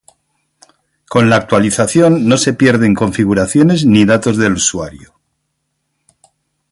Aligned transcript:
Con 1.07 1.29
la 1.29 1.35
actualización 1.35 2.27
no 2.27 2.37
se 2.39 2.55
pierden 2.55 2.95
configuraciones 2.95 3.85
ni 3.85 4.03
datos 4.03 4.35
del 4.37 4.53
usuario. 4.53 5.13